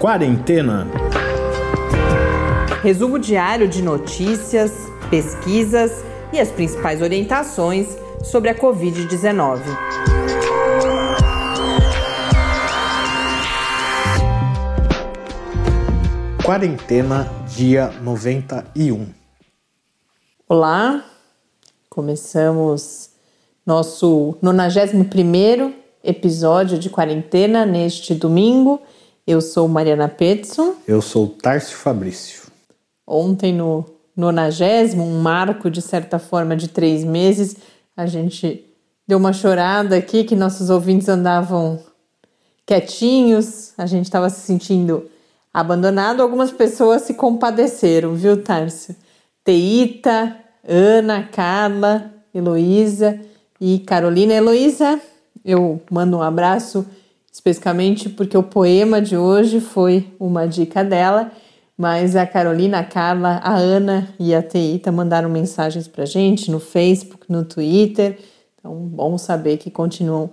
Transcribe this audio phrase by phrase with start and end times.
[0.00, 0.86] Quarentena.
[2.84, 4.70] Resumo diário de notícias,
[5.10, 9.60] pesquisas e as principais orientações sobre a Covid-19.
[16.44, 19.08] Quarentena, dia 91.
[20.48, 21.04] Olá,
[21.90, 23.10] começamos
[23.66, 25.74] nosso 91
[26.04, 28.80] episódio de quarentena neste domingo.
[29.28, 30.76] Eu sou Mariana Petson.
[30.86, 32.44] Eu sou Tárcio Fabrício.
[33.06, 33.84] Ontem, no
[34.16, 37.54] nonagésimo, um marco de certa forma de três meses,
[37.94, 38.64] a gente
[39.06, 41.78] deu uma chorada aqui que nossos ouvintes andavam
[42.64, 45.10] quietinhos, a gente estava se sentindo
[45.52, 46.22] abandonado.
[46.22, 48.96] Algumas pessoas se compadeceram, viu, Tárcio?
[49.44, 53.20] Teita, Ana, Carla, Heloísa
[53.60, 54.32] e Carolina.
[54.32, 54.98] Heloísa,
[55.44, 56.86] eu mando um abraço
[57.38, 61.30] especificamente porque o poema de hoje foi uma dica dela,
[61.76, 66.58] mas a Carolina, a Carla, a Ana e a Teita mandaram mensagens para gente no
[66.58, 68.18] Facebook, no Twitter.
[68.58, 70.30] Então, bom saber que continuam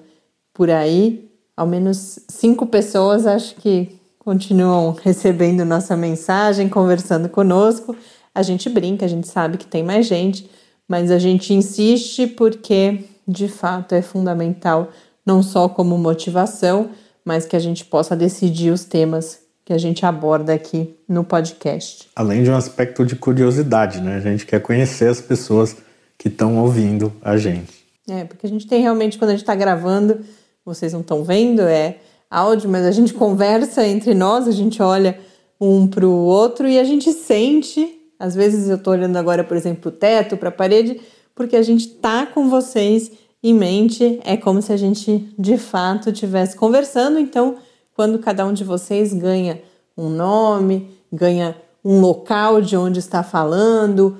[0.51, 1.29] por aí.
[1.55, 7.95] Ao menos cinco pessoas acho que continuam recebendo nossa mensagem, conversando conosco.
[8.33, 10.49] A gente brinca, a gente sabe que tem mais gente,
[10.87, 14.89] mas a gente insiste porque de fato é fundamental
[15.23, 16.89] não só como motivação,
[17.25, 22.07] mas que a gente possa decidir os temas que a gente aborda aqui no podcast.
[22.15, 24.17] Além de um aspecto de curiosidade, né?
[24.17, 25.75] A gente quer conhecer as pessoas
[26.19, 27.73] que estão ouvindo a gente.
[28.07, 30.19] É, porque a gente tem realmente, quando a gente está gravando,
[30.63, 31.97] vocês não estão vendo, é
[32.29, 35.19] áudio, mas a gente conversa entre nós, a gente olha
[35.59, 37.99] um para o outro e a gente sente.
[38.19, 41.01] Às vezes eu estou olhando agora, por exemplo, para o teto, para a parede,
[41.33, 43.11] porque a gente tá com vocês
[43.49, 47.19] em mente, é como se a gente de fato estivesse conversando.
[47.19, 47.57] Então,
[47.95, 49.61] quando cada um de vocês ganha
[49.95, 54.17] um nome, ganha um local de onde está falando,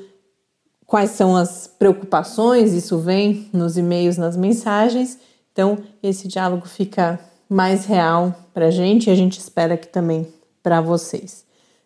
[0.86, 5.18] quais são as preocupações, isso vem nos e-mails, nas mensagens.
[5.52, 7.19] Então, esse diálogo fica
[7.50, 10.28] mais real para a gente e a gente espera que também
[10.62, 11.46] para vocês.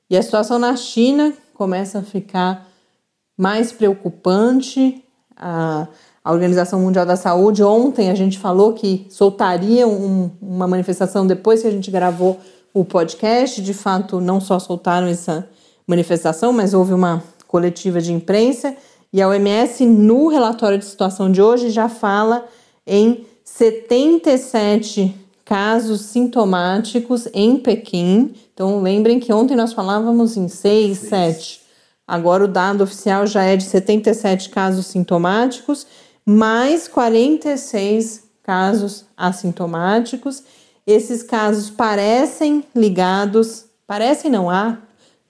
[0.08, 2.66] E a situação na China começa a ficar
[3.36, 5.04] mais preocupante.
[5.36, 5.88] A,
[6.22, 11.60] a Organização Mundial da Saúde ontem a gente falou que soltaria um, uma manifestação depois
[11.60, 12.40] que a gente gravou
[12.75, 13.62] o podcast.
[13.62, 15.49] De fato, não só soltaram essa
[15.87, 18.76] manifestação, mas houve uma coletiva de imprensa.
[19.12, 22.44] E a OMS, no relatório de situação de hoje, já fala
[22.85, 28.35] em 77 casos sintomáticos em Pequim.
[28.53, 31.61] Então, lembrem que ontem nós falávamos em 6, 7.
[32.06, 35.87] Agora o dado oficial já é de 77 casos sintomáticos,
[36.27, 40.43] mais 46 casos assintomáticos
[40.86, 44.78] esses casos parecem ligados, parecem não há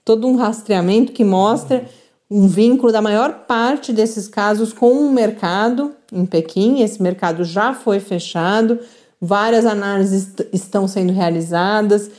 [0.03, 1.85] todo um rastreamento que mostra
[2.29, 6.81] um vínculo da maior parte desses casos com um mercado em Pequim.
[6.81, 8.79] Esse mercado já foi fechado,
[9.21, 12.09] várias análises estão sendo realizadas,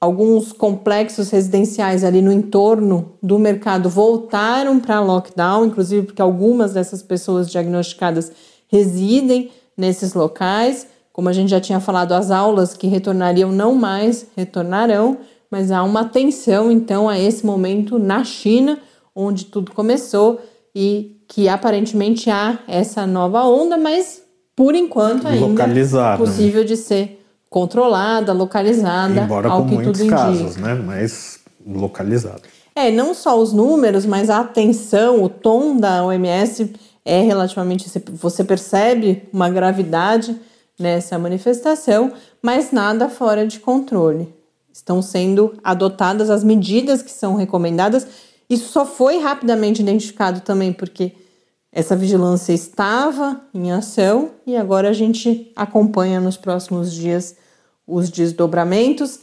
[0.00, 7.02] alguns complexos residenciais ali no entorno do mercado voltaram para lockdown, inclusive porque algumas dessas
[7.02, 8.32] pessoas diagnosticadas
[8.68, 10.86] residem nesses locais.
[11.14, 15.18] Como a gente já tinha falado, as aulas que retornariam não mais retornarão,
[15.48, 18.80] mas há uma atenção então a esse momento na China,
[19.14, 20.40] onde tudo começou
[20.74, 24.22] e que aparentemente há essa nova onda, mas
[24.56, 30.10] por enquanto ainda é possível de ser controlada, localizada, Embora ao com que muitos tudo
[30.10, 30.74] casos, indica.
[30.74, 30.74] né?
[30.74, 32.42] Mas localizado.
[32.74, 36.72] É, não só os números, mas a atenção, o tom da OMS
[37.04, 37.88] é relativamente.
[38.14, 40.36] Você percebe uma gravidade
[40.78, 42.12] nessa manifestação,
[42.42, 44.32] mas nada fora de controle.
[44.72, 48.06] Estão sendo adotadas as medidas que são recomendadas.
[48.50, 51.12] Isso só foi rapidamente identificado também porque
[51.70, 57.36] essa vigilância estava em ação e agora a gente acompanha nos próximos dias
[57.86, 59.20] os desdobramentos.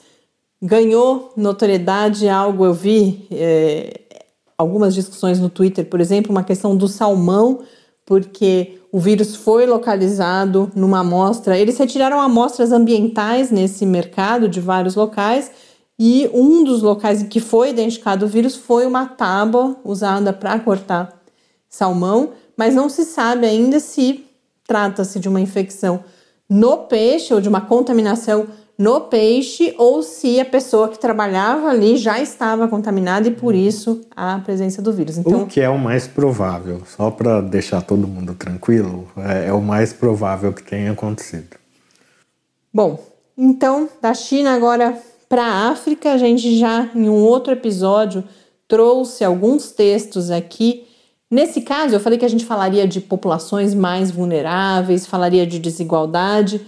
[0.62, 4.02] Ganhou notoriedade algo, eu vi é,
[4.58, 7.62] algumas discussões no Twitter, por exemplo, uma questão do salmão,
[8.06, 11.58] porque o vírus foi localizado numa amostra.
[11.58, 15.50] Eles retiraram amostras ambientais nesse mercado de vários locais
[15.98, 20.60] e um dos locais em que foi identificado o vírus foi uma tábua usada para
[20.60, 21.22] cortar
[21.70, 24.26] salmão, mas não se sabe ainda se
[24.68, 26.04] trata-se de uma infecção
[26.50, 28.48] no peixe ou de uma contaminação
[28.78, 34.02] no peixe ou se a pessoa que trabalhava ali já estava contaminada e por isso
[34.16, 35.18] a presença do vírus.
[35.18, 39.54] Então, o que é o mais provável, só para deixar todo mundo tranquilo, é, é
[39.54, 41.58] o mais provável que tenha acontecido.
[42.74, 43.00] Bom,
[43.38, 44.98] então da China agora
[45.32, 48.24] para a África, a gente já em um outro episódio
[48.68, 50.86] trouxe alguns textos aqui.
[51.30, 56.60] Nesse caso, eu falei que a gente falaria de populações mais vulneráveis, falaria de desigualdade.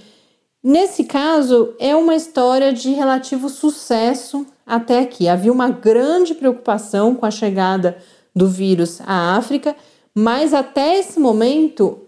[0.64, 5.28] Nesse caso, é uma história de relativo sucesso até aqui.
[5.28, 7.98] Havia uma grande preocupação com a chegada
[8.34, 9.76] do vírus à África,
[10.16, 12.00] mas até esse momento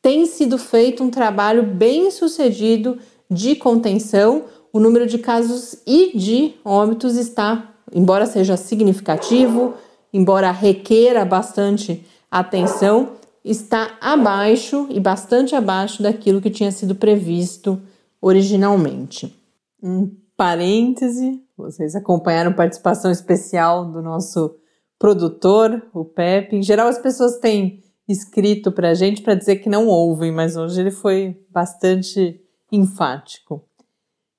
[0.00, 2.96] tem sido feito um trabalho bem sucedido
[3.28, 4.44] de contenção.
[4.72, 9.74] O número de casos e de óbitos está, embora seja significativo,
[10.12, 13.14] embora requeira bastante atenção,
[13.44, 17.82] está abaixo e bastante abaixo daquilo que tinha sido previsto
[18.20, 19.34] originalmente.
[19.82, 24.56] Um parêntese, vocês acompanharam participação especial do nosso
[24.98, 26.56] produtor, o Pepe.
[26.56, 30.56] Em geral, as pessoas têm escrito para a gente para dizer que não ouvem, mas
[30.56, 32.40] hoje ele foi bastante
[32.70, 33.64] enfático.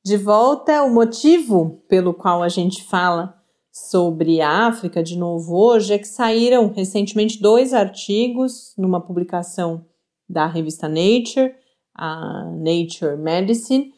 [0.03, 3.35] De volta, o motivo pelo qual a gente fala
[3.71, 9.85] sobre a África de novo hoje é que saíram recentemente dois artigos numa publicação
[10.27, 11.53] da revista Nature
[11.97, 13.93] a Nature Medicine,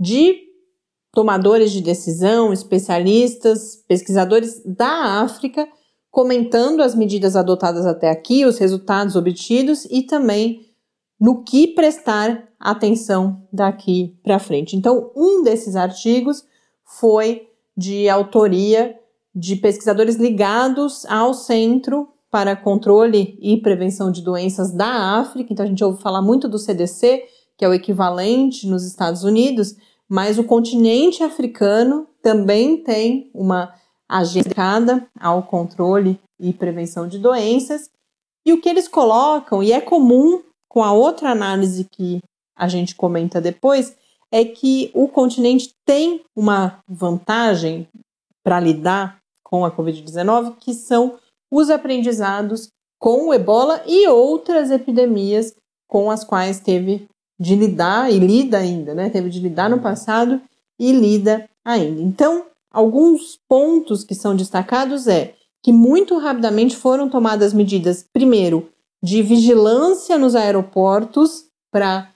[0.00, 0.40] de
[1.12, 5.68] tomadores de decisão, especialistas, pesquisadores da África,
[6.10, 10.66] comentando as medidas adotadas até aqui, os resultados obtidos e também
[11.20, 14.76] no que prestar atenção daqui para frente.
[14.76, 16.44] Então, um desses artigos
[16.84, 18.98] foi de autoria
[19.34, 25.52] de pesquisadores ligados ao Centro para Controle e Prevenção de Doenças da África.
[25.52, 27.22] Então, a gente ouve falar muito do CDC,
[27.58, 29.76] que é o equivalente nos Estados Unidos,
[30.08, 33.74] mas o continente africano também tem uma
[34.08, 37.90] agenda dedicada ao controle e prevenção de doenças.
[38.44, 42.20] E o que eles colocam, e é comum com a outra análise que
[42.56, 43.96] a gente comenta depois,
[44.30, 47.86] é que o continente tem uma vantagem
[48.42, 51.18] para lidar com a Covid-19, que são
[51.50, 52.68] os aprendizados
[52.98, 55.54] com o ebola e outras epidemias
[55.86, 57.06] com as quais teve
[57.42, 59.10] de lidar e lida ainda, né?
[59.10, 60.40] Teve de lidar no passado
[60.78, 62.00] e lida ainda.
[62.00, 68.68] Então, alguns pontos que são destacados é que muito rapidamente foram tomadas medidas, primeiro,
[69.02, 72.10] de vigilância nos aeroportos para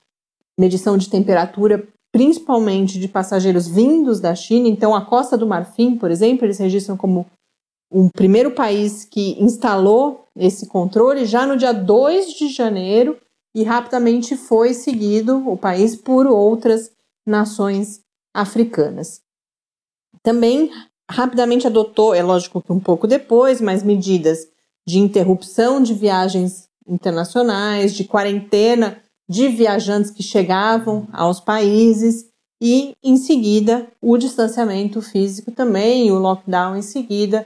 [0.57, 4.69] medição de temperatura, principalmente de passageiros vindos da China.
[4.69, 7.25] Então, a Costa do Marfim, por exemplo, eles registram como
[7.91, 13.17] o primeiro país que instalou esse controle já no dia 2 de janeiro
[13.57, 16.91] e rapidamente foi seguido o país por outras
[17.25, 19.19] nações africanas.
[20.21, 20.69] Também
[21.09, 24.47] rapidamente adotou, é lógico que um pouco depois, mas medidas
[24.85, 32.27] de interrupção de viagens internacionais, de quarentena de viajantes que chegavam aos países
[32.61, 37.43] e, em seguida, o distanciamento físico também, o lockdown em seguida,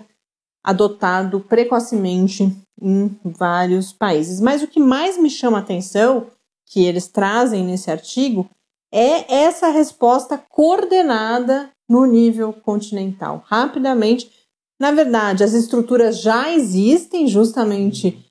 [0.63, 4.39] adotado precocemente em vários países.
[4.39, 6.27] Mas o que mais me chama a atenção,
[6.67, 8.49] que eles trazem nesse artigo,
[8.91, 13.43] é essa resposta coordenada no nível continental.
[13.45, 14.31] Rapidamente,
[14.79, 18.25] na verdade, as estruturas já existem justamente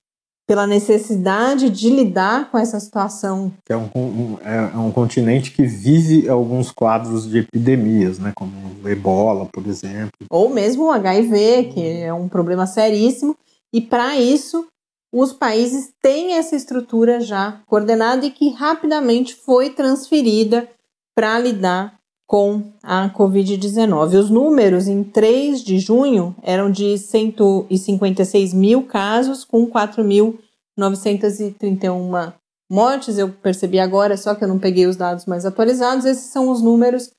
[0.51, 3.53] pela necessidade de lidar com essa situação.
[3.69, 8.51] É um, um, é um continente que vive alguns quadros de epidemias, né, como
[8.83, 10.11] o ebola, por exemplo.
[10.29, 13.37] Ou mesmo o HIV, que é um problema seríssimo,
[13.73, 14.67] e para isso
[15.15, 20.69] os países têm essa estrutura já coordenada e que rapidamente foi transferida
[21.15, 22.00] para lidar
[22.31, 24.17] com a Covid-19.
[24.17, 32.33] Os números em 3 de junho eram de 156 mil casos, com 4.931
[32.71, 33.19] mortes.
[33.19, 36.05] Eu percebi agora, só que eu não peguei os dados mais atualizados.
[36.05, 37.11] Esses são os números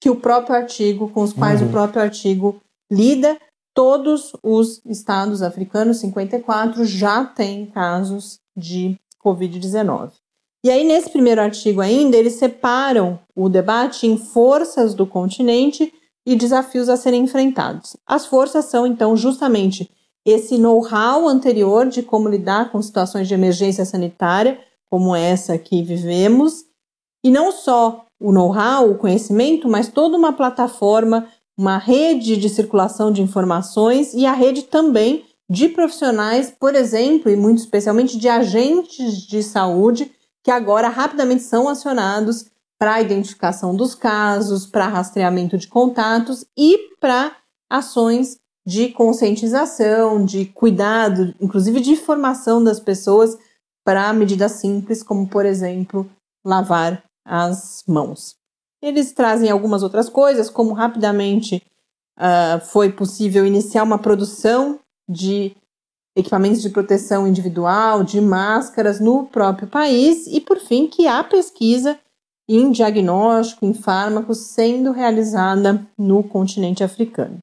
[0.00, 1.68] que o próprio artigo, com os quais uhum.
[1.68, 2.60] o próprio artigo
[2.90, 3.38] lida.
[3.72, 10.10] Todos os estados africanos, 54, já têm casos de Covid-19.
[10.64, 15.92] E aí, nesse primeiro artigo ainda, eles separam o debate em forças do continente
[16.26, 17.96] e desafios a serem enfrentados.
[18.06, 19.88] As forças são, então, justamente
[20.26, 24.58] esse know-how anterior de como lidar com situações de emergência sanitária,
[24.90, 26.64] como essa que vivemos,
[27.24, 33.12] e não só o know-how, o conhecimento, mas toda uma plataforma, uma rede de circulação
[33.12, 39.22] de informações e a rede também de profissionais, por exemplo, e muito especialmente de agentes
[39.26, 40.10] de saúde
[40.48, 42.46] que agora rapidamente são acionados
[42.78, 47.36] para identificação dos casos, para rastreamento de contatos e para
[47.68, 53.36] ações de conscientização, de cuidado, inclusive de formação das pessoas
[53.84, 56.10] para medidas simples, como, por exemplo,
[56.42, 58.34] lavar as mãos.
[58.80, 61.62] Eles trazem algumas outras coisas, como rapidamente
[62.16, 65.54] uh, foi possível iniciar uma produção de
[66.18, 71.96] equipamentos de proteção individual, de máscaras no próprio país e, por fim, que há pesquisa
[72.48, 77.38] em diagnóstico, em fármacos sendo realizada no continente africano.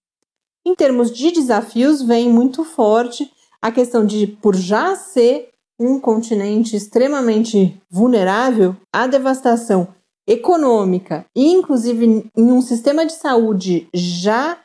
[0.67, 6.75] Em termos de desafios, vem muito forte a questão de, por já ser um continente
[6.75, 9.87] extremamente vulnerável à devastação
[10.27, 14.57] econômica inclusive, em um sistema de saúde já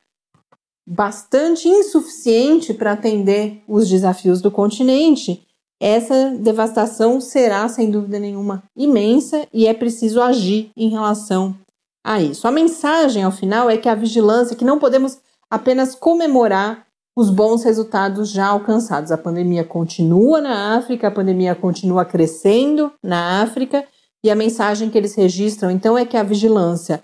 [0.86, 5.46] bastante insuficiente para atender os desafios do continente,
[5.80, 11.56] essa devastação será, sem dúvida nenhuma, imensa e é preciso agir em relação
[12.04, 12.46] a isso.
[12.46, 15.18] A mensagem, ao final, é que a vigilância, que não podemos
[15.50, 19.10] apenas comemorar os bons resultados já alcançados.
[19.10, 23.84] A pandemia continua na África, a pandemia continua crescendo na África,
[24.22, 27.02] e a mensagem que eles registram, então, é que a vigilância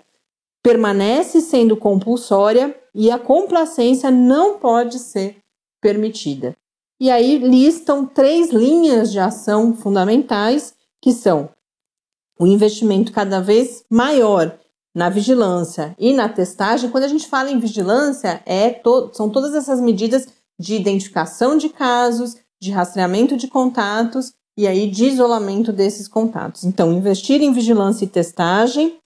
[0.63, 5.37] permanece sendo compulsória e a complacência não pode ser
[5.79, 6.57] permitida.
[6.99, 11.47] E aí listam três linhas de ação fundamentais, que são
[12.39, 14.57] o investimento cada vez maior
[14.95, 16.89] na vigilância e na testagem.
[16.89, 20.27] Quando a gente fala em vigilância, é to são todas essas medidas
[20.59, 26.63] de identificação de casos, de rastreamento de contatos e aí de isolamento desses contatos.
[26.63, 28.97] Então, investir em vigilância e testagem,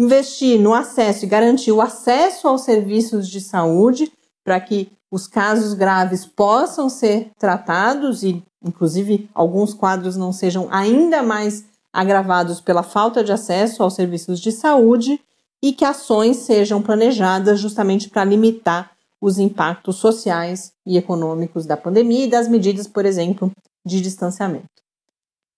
[0.00, 4.10] investir no acesso e garantir o acesso aos serviços de saúde
[4.42, 11.22] para que os casos graves possam ser tratados e, inclusive, alguns quadros não sejam ainda
[11.22, 15.20] mais agravados pela falta de acesso aos serviços de saúde
[15.62, 22.24] e que ações sejam planejadas justamente para limitar os impactos sociais e econômicos da pandemia
[22.24, 23.52] e das medidas, por exemplo,
[23.84, 24.64] de distanciamento.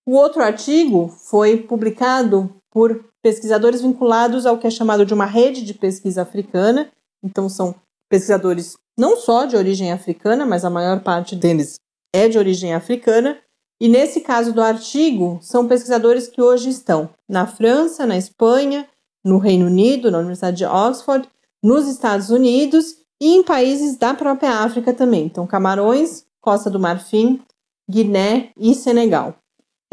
[0.05, 5.63] O outro artigo foi publicado por pesquisadores vinculados ao que é chamado de uma rede
[5.63, 6.91] de pesquisa africana.
[7.23, 7.75] Então, são
[8.11, 11.77] pesquisadores não só de origem africana, mas a maior parte deles
[12.13, 13.39] é de origem africana.
[13.81, 18.87] E nesse caso do artigo, são pesquisadores que hoje estão na França, na Espanha,
[19.25, 21.29] no Reino Unido, na Universidade de Oxford,
[21.63, 25.25] nos Estados Unidos e em países da própria África também.
[25.25, 27.41] Então, Camarões, Costa do Marfim,
[27.89, 29.37] Guiné e Senegal.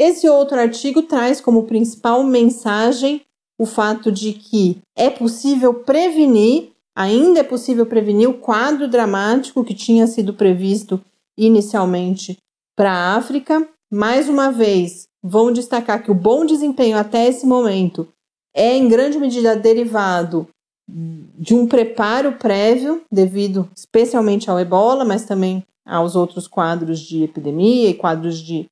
[0.00, 3.20] Esse outro artigo traz como principal mensagem
[3.58, 9.74] o fato de que é possível prevenir, ainda é possível prevenir o quadro dramático que
[9.74, 10.98] tinha sido previsto
[11.36, 12.38] inicialmente
[12.74, 13.68] para a África.
[13.92, 18.08] Mais uma vez, vão destacar que o bom desempenho até esse momento
[18.56, 20.48] é em grande medida derivado
[20.88, 27.90] de um preparo prévio, devido especialmente ao ebola, mas também aos outros quadros de epidemia
[27.90, 28.66] e quadros de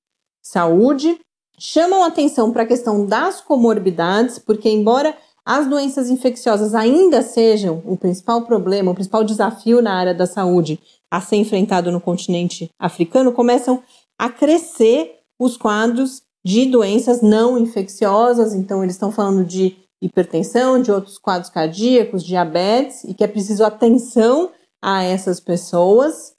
[0.48, 1.18] saúde,
[1.58, 7.96] chamam atenção para a questão das comorbidades, porque embora as doenças infecciosas ainda sejam o
[7.96, 10.78] principal problema, o principal desafio na área da saúde,
[11.10, 13.82] a ser enfrentado no continente africano, começam
[14.18, 18.54] a crescer os quadros de doenças não infecciosas.
[18.54, 23.64] Então, eles estão falando de hipertensão, de outros quadros cardíacos, diabetes, e que é preciso
[23.64, 24.50] atenção
[24.82, 26.34] a essas pessoas.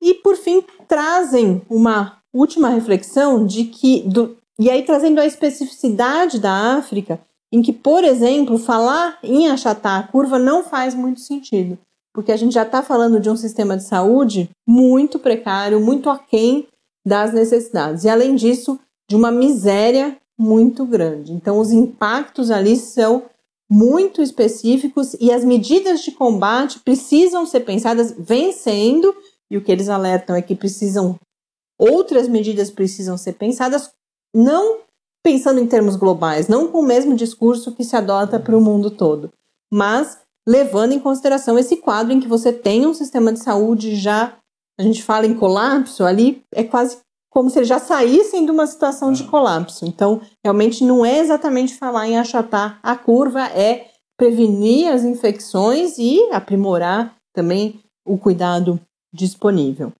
[0.00, 6.38] E, por fim, trazem uma última reflexão de que, do, e aí trazendo a especificidade
[6.38, 7.20] da África,
[7.52, 11.78] em que, por exemplo, falar em achatar a curva não faz muito sentido,
[12.12, 16.66] porque a gente já está falando de um sistema de saúde muito precário, muito aquém
[17.06, 18.02] das necessidades.
[18.02, 21.32] E, além disso, de uma miséria muito grande.
[21.32, 23.22] Então, os impactos ali são
[23.70, 29.14] muito específicos e as medidas de combate precisam ser pensadas vencendo,
[29.50, 31.18] e o que eles alertam é que precisam
[31.78, 33.90] outras medidas precisam ser pensadas
[34.34, 34.80] não
[35.24, 38.90] pensando em termos globais, não com o mesmo discurso que se adota para o mundo
[38.90, 39.30] todo,
[39.72, 44.36] mas levando em consideração esse quadro em que você tem um sistema de saúde já,
[44.78, 46.98] a gente fala em colapso, ali é quase
[47.30, 49.84] como se eles já saíssem de uma situação de colapso.
[49.84, 56.30] Então, realmente não é exatamente falar em achatar a curva, é prevenir as infecções e
[56.30, 58.80] aprimorar também o cuidado
[59.12, 59.92] disponível.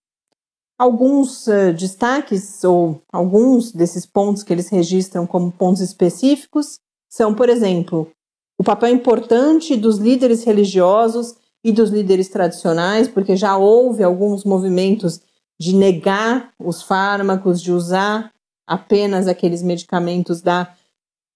[0.78, 6.78] Alguns uh, destaques ou alguns desses pontos que eles registram como pontos específicos
[7.09, 8.11] são, por exemplo,
[8.59, 15.21] o papel importante dos líderes religiosos e dos líderes tradicionais, porque já houve alguns movimentos
[15.59, 18.33] de negar os fármacos, de usar
[18.66, 20.75] apenas aqueles medicamentos da,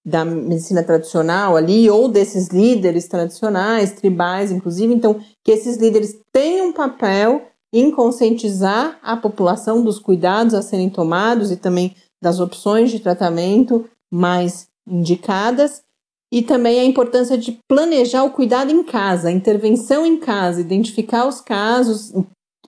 [0.05, 4.93] da medicina tradicional ali, ou desses líderes tradicionais, tribais, inclusive.
[4.93, 10.89] Então, que esses líderes tenham um papel em conscientizar a população dos cuidados a serem
[10.89, 15.83] tomados e também das opções de tratamento mais indicadas.
[16.31, 21.27] E também a importância de planejar o cuidado em casa, a intervenção em casa, identificar
[21.27, 22.13] os casos,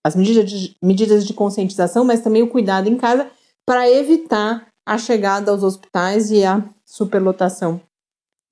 [0.03, 3.29] as medidas de, medidas de conscientização, mas também o cuidado em casa
[3.63, 7.79] para evitar a chegada aos hospitais e a superlotação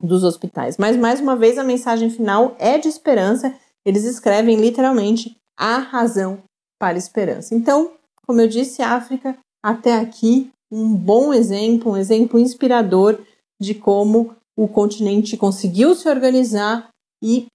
[0.02, 0.78] dos hospitais.
[0.78, 3.54] Mas mais uma vez a mensagem final é de esperança.
[3.84, 6.42] Eles escrevem literalmente a razão
[6.80, 7.54] para esperança.
[7.54, 7.92] Então,
[8.26, 13.20] como eu disse, África até aqui um bom exemplo, um exemplo inspirador
[13.60, 16.90] de como o continente conseguiu se organizar
[17.22, 17.48] e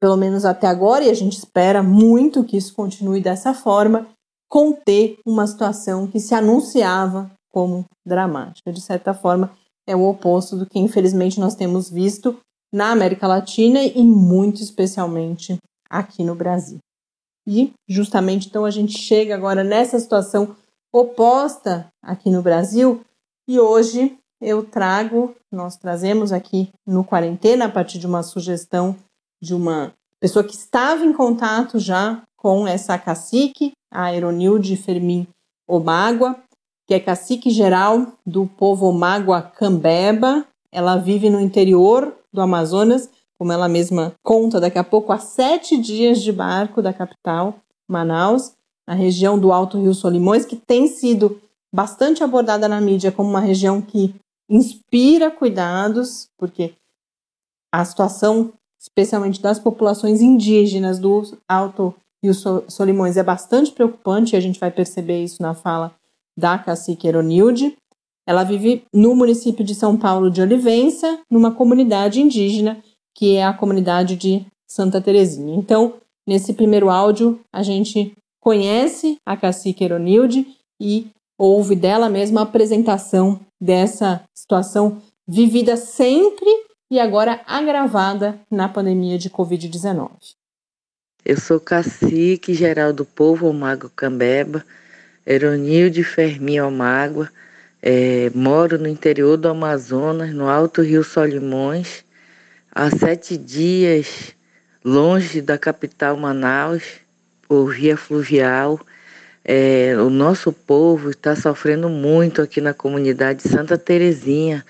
[0.00, 4.06] pelo menos até agora, e a gente espera muito que isso continue dessa forma,
[4.48, 8.70] conter uma situação que se anunciava como dramática.
[8.70, 9.50] De certa forma,
[9.88, 12.38] é o oposto do que infelizmente nós temos visto
[12.72, 15.56] na América Latina e muito especialmente
[15.88, 16.78] aqui no Brasil.
[17.46, 20.56] E justamente então a gente chega agora nessa situação
[20.92, 23.00] oposta aqui no Brasil
[23.48, 28.96] e hoje eu trago, nós trazemos aqui no quarentena a partir de uma sugestão
[29.40, 35.26] de uma pessoa que estava em contato já com essa cacique, a Eronilde Fermin
[35.68, 36.36] Omágua,
[36.86, 40.44] que é cacique geral do povo Omágua Cambeba.
[40.70, 45.76] Ela vive no interior do Amazonas, como ela mesma conta daqui a pouco, a sete
[45.76, 48.52] dias de barco da capital, Manaus,
[48.88, 51.40] na região do Alto Rio Solimões, que tem sido
[51.74, 54.14] bastante abordada na mídia como uma região que
[54.48, 56.74] inspira cuidados, porque
[57.72, 58.52] a situação
[58.86, 62.34] especialmente das populações indígenas do Alto Rio
[62.68, 65.94] Solimões, é bastante preocupante, e a gente vai perceber isso na fala
[66.38, 67.76] da cacique Eronilde.
[68.26, 72.82] Ela vive no município de São Paulo de Olivença, numa comunidade indígena,
[73.16, 75.56] que é a comunidade de Santa Terezinha.
[75.56, 75.94] Então,
[76.28, 80.46] nesse primeiro áudio, a gente conhece a cacique Eronilde
[80.80, 86.46] e ouve dela mesma a apresentação dessa situação vivida sempre
[86.90, 90.10] e agora agravada na pandemia de Covid-19.
[91.24, 94.64] Eu sou cacique geral do povo Omago Cambeba,
[95.26, 97.28] Eronilde Fermi Omágua,
[97.82, 102.05] é, moro no interior do Amazonas, no Alto Rio Solimões,
[102.76, 104.36] há sete dias
[104.84, 106.82] longe da capital Manaus,
[107.48, 108.78] por via fluvial.
[109.42, 114.62] É, o nosso povo está sofrendo muito aqui na comunidade Santa Terezinha,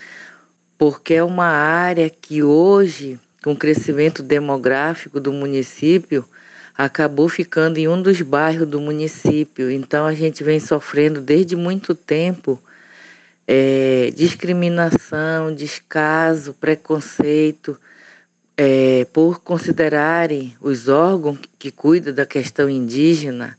[0.78, 6.24] porque é uma área que hoje, com o crescimento demográfico do município,
[6.78, 9.68] acabou ficando em um dos bairros do município.
[9.68, 12.62] Então a gente vem sofrendo desde muito tempo
[13.48, 17.76] é, discriminação, descaso, preconceito,
[18.56, 23.56] é, por considerarem os órgãos que cuidam da questão indígena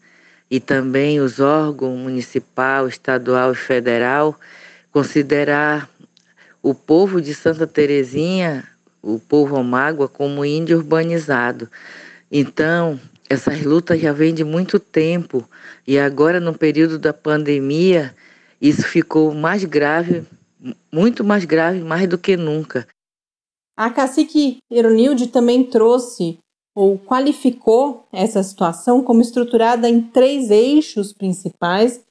[0.49, 4.39] e também os órgãos municipal, estadual e federal,
[4.91, 5.89] considerar
[6.63, 8.67] o povo de Santa Terezinha,
[9.01, 11.69] o povo Omágua, como índio urbanizado.
[12.31, 15.47] Então, essas lutas já vêm de muito tempo
[15.85, 18.15] e agora no período da pandemia
[18.59, 20.23] isso ficou mais grave,
[20.91, 22.87] muito mais grave, mais do que nunca.
[23.77, 26.39] A cacique Eronilde também trouxe
[26.75, 32.03] ou qualificou essa situação como estruturada em três eixos principais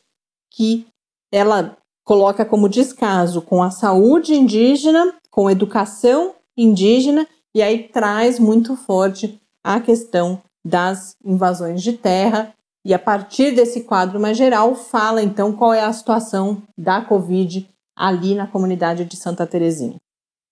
[0.52, 0.86] que
[1.32, 8.76] ela coloca como descaso com a saúde indígena, com educação indígena e aí traz muito
[8.76, 15.20] forte a questão das invasões de terra e a partir desse quadro mais geral fala
[15.20, 19.96] então qual é a situação da Covid ali na comunidade de Santa Terezinha.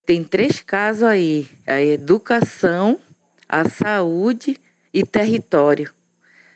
[0.06, 3.00] Tem três casos aí: a educação,
[3.48, 4.60] a saúde
[4.92, 5.90] e território,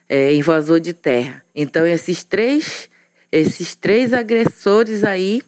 [0.09, 1.43] é, invasor de terra.
[1.55, 2.89] Então esses três,
[3.33, 5.43] esses três agressores aí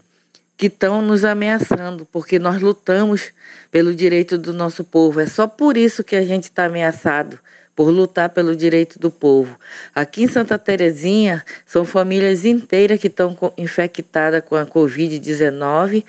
[0.56, 3.32] que estão nos ameaçando, porque nós lutamos
[3.70, 5.20] pelo direito do nosso povo.
[5.20, 7.38] É só por isso que a gente está ameaçado
[7.74, 9.58] por lutar pelo direito do povo.
[9.94, 16.04] Aqui em Santa Terezinha, são famílias inteiras que estão infectadas com a Covid-19.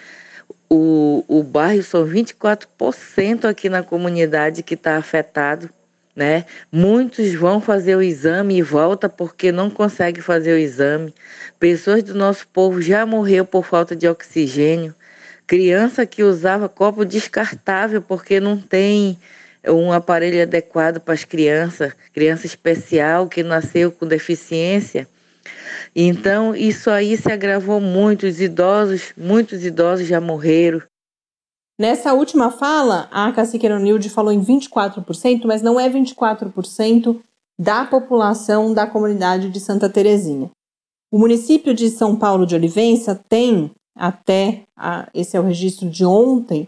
[0.70, 5.70] O, o bairro são 24% aqui na comunidade que está afetado.
[6.16, 6.46] Né?
[6.72, 11.14] Muitos vão fazer o exame e volta porque não conseguem fazer o exame.
[11.60, 14.94] Pessoas do nosso povo já morreu por falta de oxigênio.
[15.48, 19.18] Criança que usava copo descartável porque não tem
[19.68, 25.08] um aparelho adequado para as crianças, criança especial que nasceu com deficiência.
[25.96, 30.82] Então, isso aí se agravou muito, os idosos, muitos idosos já morreram.
[31.80, 37.20] Nessa última fala, a cacique Nilde falou em 24%, mas não é 24%
[37.60, 40.50] da população da comunidade de Santa Terezinha.
[41.12, 46.06] O município de São Paulo de Olivença tem, até a, esse é o registro de
[46.06, 46.68] ontem,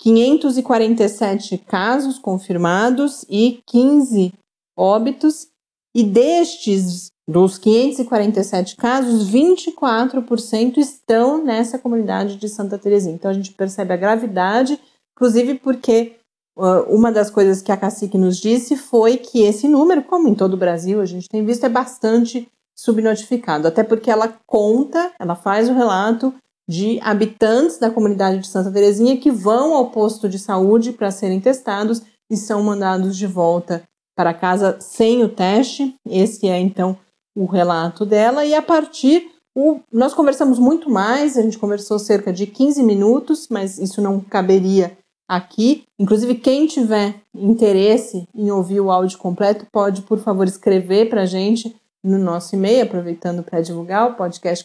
[0.00, 4.32] 547 casos confirmados e 15
[4.76, 5.48] óbitos,
[5.94, 13.14] e destes, dos 547 casos, 24% estão nessa comunidade de Santa Terezinha.
[13.14, 14.78] Então a gente percebe a gravidade,
[15.16, 16.16] inclusive porque
[16.56, 20.34] uh, uma das coisas que a cacique nos disse foi que esse número, como em
[20.34, 25.36] todo o Brasil a gente tem visto, é bastante subnotificado, até porque ela conta, ela
[25.36, 26.34] faz o relato
[26.68, 31.40] de habitantes da comunidade de Santa Terezinha que vão ao posto de saúde para serem
[31.40, 33.82] testados e são mandados de volta
[34.16, 35.94] para casa sem o teste.
[36.08, 36.96] Esse é então
[37.34, 42.32] o relato dela e a partir o, nós conversamos muito mais, a gente conversou cerca
[42.32, 44.96] de 15 minutos, mas isso não caberia
[45.28, 45.84] aqui.
[45.98, 51.26] Inclusive, quem tiver interesse em ouvir o áudio completo, pode, por favor, escrever para a
[51.26, 54.64] gente no nosso e-mail, aproveitando para divulgar o podcast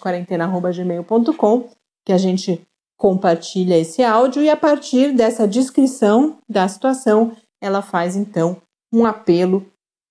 [2.06, 2.62] que a gente
[2.98, 8.58] compartilha esse áudio e a partir dessa descrição da situação, ela faz então
[8.92, 9.66] um apelo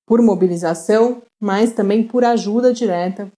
[0.07, 3.31] por mobilização, mas também por ajuda direta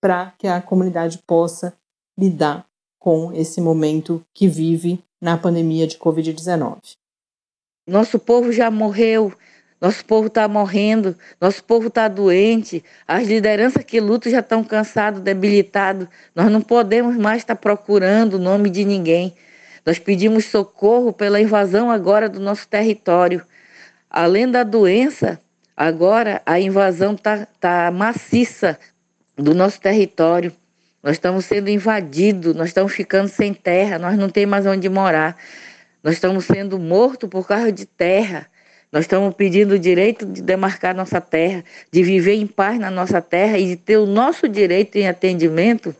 [0.00, 1.72] para que a comunidade possa
[2.18, 2.66] lidar
[2.98, 6.94] com esse momento que vive na pandemia de Covid-19.
[7.86, 9.32] Nosso povo já morreu
[9.80, 15.20] nosso povo está morrendo, nosso povo está doente, as lideranças que lutam já estão cansados,
[15.20, 16.08] debilitados.
[16.34, 19.34] Nós não podemos mais estar tá procurando o nome de ninguém.
[19.86, 23.44] Nós pedimos socorro pela invasão agora do nosso território.
[24.10, 25.40] Além da doença,
[25.78, 28.76] agora a invasão está tá maciça
[29.36, 30.52] do nosso território.
[31.00, 35.36] Nós estamos sendo invadidos, nós estamos ficando sem terra, nós não temos mais onde morar.
[36.02, 38.48] Nós estamos sendo mortos por causa de terra.
[38.90, 41.62] Nós estamos pedindo o direito de demarcar nossa terra,
[41.92, 45.94] de viver em paz na nossa terra e de ter o nosso direito em atendimento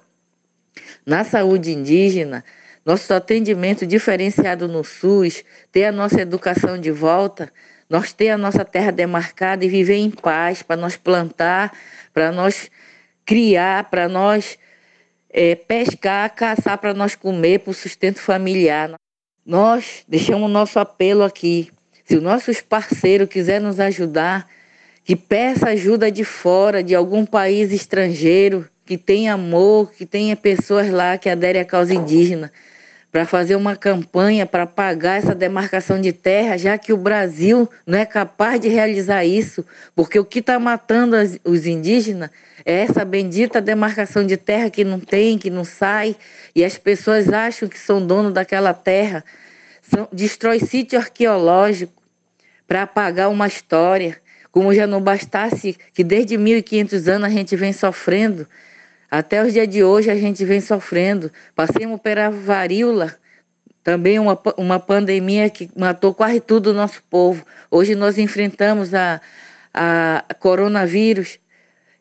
[1.07, 2.45] na saúde indígena,
[2.85, 7.53] nosso atendimento diferenciado no SUS, ter a nossa educação de volta,
[7.89, 11.73] nós ter a nossa terra demarcada e viver em paz, para nós plantar,
[12.13, 12.71] para nós
[13.25, 14.59] criar, para nós
[15.31, 18.95] é, pescar, caçar, para nós comer, para o sustento familiar.
[19.45, 21.71] Nós deixamos o nosso apelo aqui
[22.09, 24.49] se os nossos parceiros quiserem nos ajudar,
[25.05, 30.91] que peça ajuda de fora, de algum país estrangeiro, que tenha amor, que tenha pessoas
[30.91, 32.51] lá que aderem à causa indígena,
[33.11, 37.99] para fazer uma campanha para pagar essa demarcação de terra, já que o Brasil não
[37.99, 42.31] é capaz de realizar isso, porque o que está matando as, os indígenas
[42.67, 46.17] é essa bendita demarcação de terra que não tem, que não sai,
[46.55, 49.25] e as pessoas acham que são dono daquela terra.
[49.81, 51.99] São, destrói sítio arqueológico,
[52.67, 54.19] para apagar uma história,
[54.53, 58.47] como já não bastasse que desde 1500 anos a gente vem sofrendo,
[59.11, 61.31] até os dias de hoje a gente vem sofrendo.
[61.55, 63.17] Passemos pela varíola,
[63.83, 67.45] também uma, uma pandemia que matou quase tudo o nosso povo.
[67.71, 69.21] Hoje nós enfrentamos a,
[69.73, 71.39] a coronavírus,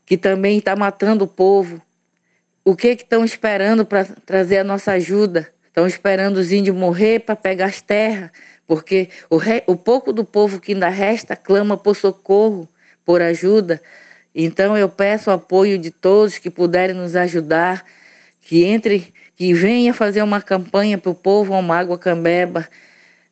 [0.06, 1.82] que também está matando o povo.
[2.64, 5.50] O que estão esperando para trazer a nossa ajuda?
[5.66, 8.32] Estão esperando os índios morrer para pegar as terras,
[8.66, 9.64] porque o, re...
[9.68, 12.68] o pouco do povo que ainda resta clama por socorro,
[13.06, 13.82] por ajuda.
[14.40, 17.84] Então eu peço o apoio de todos que puderem nos ajudar,
[18.40, 22.68] que entre, que venha fazer uma campanha para o povo Omágua Cambeba,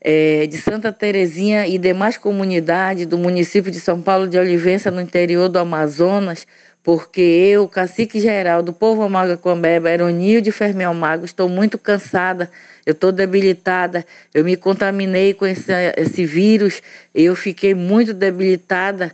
[0.02, 5.00] é, de Santa Terezinha e demais comunidades do município de São Paulo de Olivença, no
[5.00, 6.48] interior do Amazonas,
[6.82, 12.50] porque eu, cacique geral do povo Omágua Cambeba, Eronil de Fermel Mago, estou muito cansada,
[12.84, 16.82] eu estou debilitada, eu me contaminei com esse, esse vírus,
[17.14, 19.14] eu fiquei muito debilitada,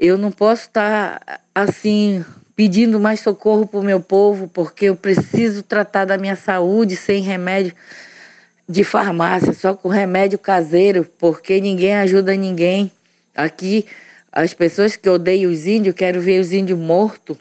[0.00, 2.24] eu não posso estar assim
[2.56, 7.22] pedindo mais socorro para o meu povo, porque eu preciso tratar da minha saúde sem
[7.22, 7.74] remédio
[8.66, 12.90] de farmácia, só com remédio caseiro, porque ninguém ajuda ninguém.
[13.36, 13.84] Aqui,
[14.32, 17.36] as pessoas que odeiam os índios querem ver os índios mortos,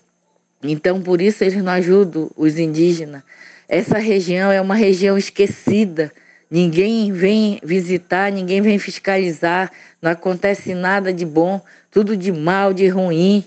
[0.62, 3.24] então por isso eles não ajudam os indígenas.
[3.69, 6.12] Essa região é uma região esquecida.
[6.49, 12.88] Ninguém vem visitar, ninguém vem fiscalizar, não acontece nada de bom, tudo de mal, de
[12.88, 13.45] ruim.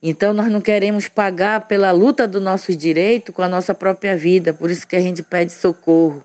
[0.00, 4.54] Então nós não queremos pagar pela luta dos nossos direitos com a nossa própria vida,
[4.54, 6.24] por isso que a gente pede socorro.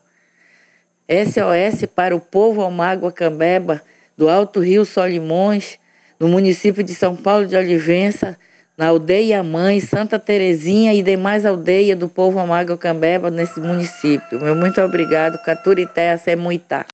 [1.10, 3.82] SOS para o povo Almágua Cambeba,
[4.16, 5.80] do Alto Rio Solimões,
[6.20, 8.38] no município de São Paulo de Olivença,
[8.82, 14.42] na aldeia Mãe, Santa Terezinha e demais aldeias do povo Almágua Cambeba nesse município.
[14.42, 16.88] Meu muito obrigado, Caturité Semuitá.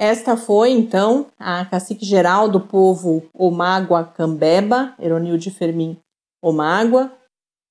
[0.00, 5.98] Esta foi, então, a cacique geral do povo Omágua Cambeba, Eronilde Fermin
[6.42, 7.12] Omágua.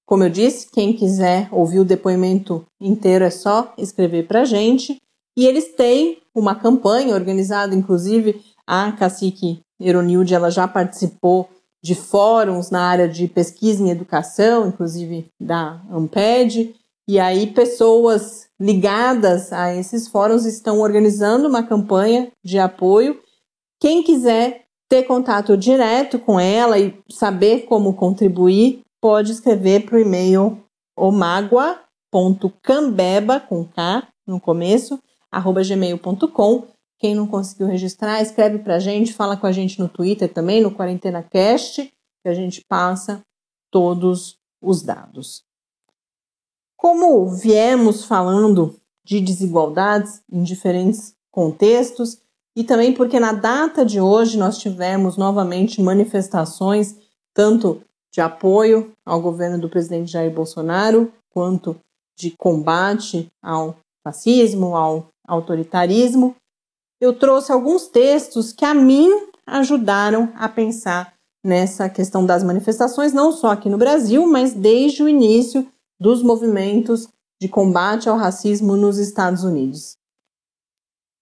[0.05, 4.97] Como eu disse, quem quiser ouvir o depoimento inteiro é só escrever para a gente.
[5.35, 11.49] E eles têm uma campanha organizada, inclusive a cacique Eronilde, ela já participou
[11.83, 16.75] de fóruns na área de pesquisa em educação, inclusive da Amped,
[17.07, 23.19] e aí pessoas ligadas a esses fóruns estão organizando uma campanha de apoio.
[23.79, 29.99] Quem quiser ter contato direto com ela e saber como contribuir, pode escrever para o
[29.99, 30.63] e-mail
[30.97, 34.99] omagua.cambeba, com K no começo,
[35.31, 36.67] arroba gmail.com.
[37.01, 40.61] Quem não conseguiu registrar, escreve para a gente, fala com a gente no Twitter também,
[40.61, 43.23] no Quarentena Cast, que a gente passa
[43.71, 45.43] todos os dados.
[46.77, 52.21] Como viemos falando de desigualdades em diferentes contextos,
[52.55, 56.95] e também porque na data de hoje nós tivemos novamente manifestações,
[57.33, 57.81] tanto
[58.13, 61.75] de apoio ao governo do presidente Jair Bolsonaro, quanto
[62.15, 66.35] de combate ao fascismo, ao autoritarismo,
[67.01, 69.09] eu trouxe alguns textos que a mim
[69.45, 75.09] ajudaram a pensar nessa questão das manifestações, não só aqui no Brasil, mas desde o
[75.09, 75.67] início
[75.99, 77.07] dos movimentos
[77.41, 79.97] de combate ao racismo nos Estados Unidos.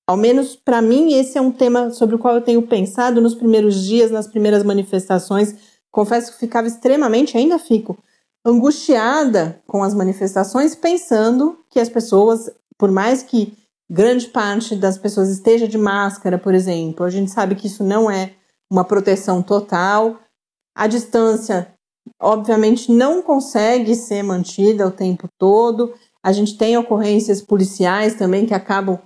[0.05, 3.33] Ao menos para mim, esse é um tema sobre o qual eu tenho pensado nos
[3.33, 5.55] primeiros dias, nas primeiras manifestações.
[5.89, 7.97] Confesso que ficava extremamente, ainda fico,
[8.43, 13.53] angustiada com as manifestações, pensando que as pessoas por mais que
[13.89, 18.09] grande parte das pessoas esteja de máscara, por exemplo, a gente sabe que isso não
[18.09, 18.33] é
[18.71, 20.19] uma proteção total.
[20.75, 21.73] A distância,
[22.21, 25.93] obviamente, não consegue ser mantida o tempo todo.
[26.23, 28.99] A gente tem ocorrências policiais também que acabam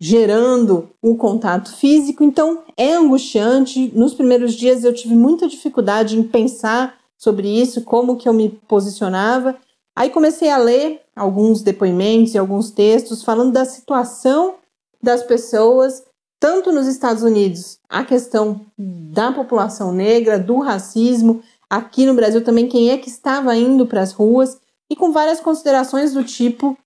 [0.00, 3.92] gerando o contato físico, então é angustiante.
[3.94, 8.48] Nos primeiros dias eu tive muita dificuldade em pensar sobre isso, como que eu me
[8.66, 9.58] posicionava.
[9.94, 14.54] Aí comecei a ler alguns depoimentos e alguns textos falando da situação
[15.02, 16.02] das pessoas,
[16.40, 22.68] tanto nos Estados Unidos, a questão da população negra, do racismo, aqui no Brasil também,
[22.68, 26.76] quem é que estava indo para as ruas, e com várias considerações do tipo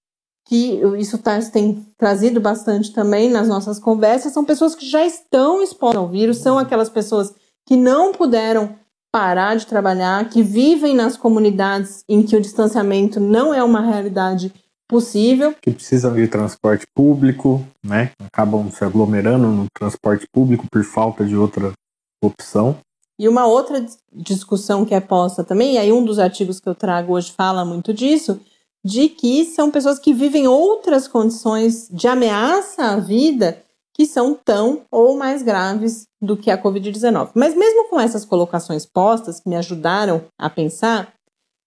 [0.46, 5.62] que isso tá, tem trazido bastante também nas nossas conversas, são pessoas que já estão
[5.62, 7.32] expostas ao vírus, são aquelas pessoas
[7.64, 8.76] que não puderam
[9.14, 14.52] parar de trabalhar, que vivem nas comunidades em que o distanciamento não é uma realidade
[14.88, 15.54] possível.
[15.62, 18.10] Que precisam de transporte público, né?
[18.26, 21.72] Acabam se aglomerando no transporte público por falta de outra
[22.20, 22.76] opção.
[23.16, 26.74] E uma outra discussão que é posta também, e aí um dos artigos que eu
[26.74, 28.40] trago hoje fala muito disso,
[28.84, 33.62] de que são pessoas que vivem outras condições de ameaça à vida
[33.94, 37.30] que são tão ou mais graves do que a Covid-19.
[37.34, 41.14] Mas mesmo com essas colocações postas que me ajudaram a pensar,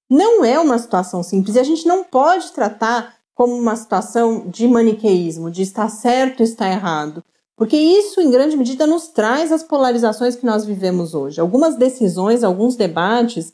[0.09, 4.67] não é uma situação simples e a gente não pode tratar como uma situação de
[4.67, 7.23] maniqueísmo, de está certo, está errado,
[7.55, 11.39] Porque isso, em grande medida, nos traz as polarizações que nós vivemos hoje.
[11.41, 13.53] Algumas decisões, alguns debates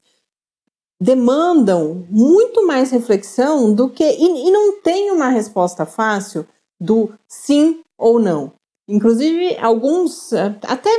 [1.01, 4.03] demandam muito mais reflexão do que.
[4.03, 6.45] E, e não tem uma resposta fácil
[6.79, 8.51] do sim ou não.
[8.88, 10.89] Inclusive, alguns eh, até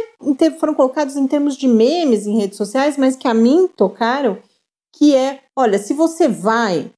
[0.59, 4.38] foram colocados em termos de memes em redes sociais, mas que a mim tocaram,
[4.97, 6.90] que é, olha, se você vai,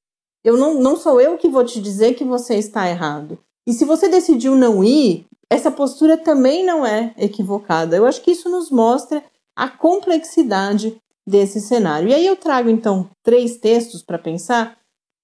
[0.43, 3.37] eu não, não sou eu que vou te dizer que você está errado.
[3.67, 7.97] E se você decidiu não ir, essa postura também não é equivocada.
[7.97, 9.21] Eu acho que isso nos mostra
[9.55, 12.07] a complexidade desse cenário.
[12.07, 14.77] E aí eu trago então três textos para pensar,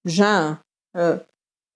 [0.06, 0.60] já
[0.93, 1.21] uh,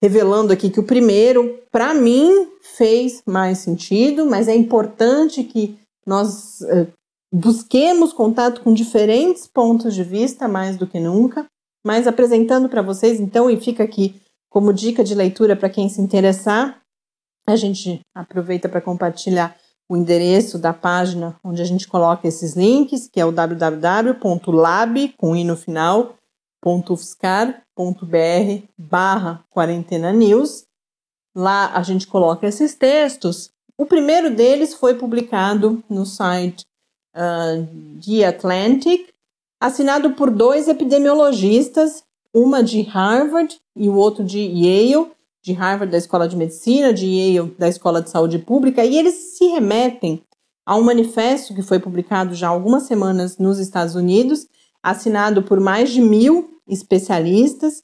[0.02, 6.60] revelando aqui que o primeiro, para mim, fez mais sentido, mas é importante que nós
[6.60, 6.86] uh,
[7.32, 11.46] busquemos contato com diferentes pontos de vista mais do que nunca.
[11.84, 16.00] Mas apresentando para vocês, então, e fica aqui como dica de leitura para quem se
[16.00, 16.80] interessar,
[17.46, 19.56] a gente aproveita para compartilhar
[19.88, 25.34] o endereço da página onde a gente coloca esses links, que é o www.lab, com
[25.34, 26.14] i no final,
[27.78, 30.64] .ufscar.br barra quarentena news.
[31.34, 33.50] Lá a gente coloca esses textos.
[33.76, 36.64] O primeiro deles foi publicado no site
[37.14, 37.64] uh,
[37.98, 39.08] de Atlantic,
[39.60, 42.02] assinado por dois epidemiologistas,
[42.34, 45.10] uma de Harvard e o outro de Yale,
[45.42, 49.14] de Harvard, da Escola de Medicina, de Yale, da Escola de Saúde Pública, e eles
[49.14, 50.22] se remetem
[50.66, 54.46] a um manifesto que foi publicado já há algumas semanas nos Estados Unidos,
[54.82, 57.82] assinado por mais de mil especialistas,